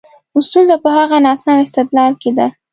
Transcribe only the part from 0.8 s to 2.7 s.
په هغه ناسم استدلال کې ده.